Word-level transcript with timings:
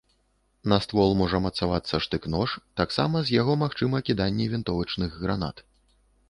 На 0.71 0.77
ствол 0.85 1.11
можа 1.19 1.41
мацавацца 1.47 1.99
штык-нож, 2.05 2.55
таксама 2.81 3.21
з 3.27 3.37
яго 3.41 3.53
магчыма 3.65 4.01
кіданне 4.09 4.45
вінтовачных 4.55 5.21
гранат. 5.27 5.57